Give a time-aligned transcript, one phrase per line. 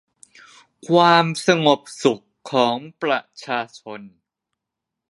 [0.87, 4.01] ความสงบสุขของประชาชน